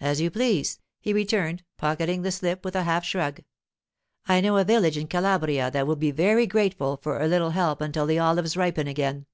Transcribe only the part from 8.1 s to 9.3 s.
olives ripen again.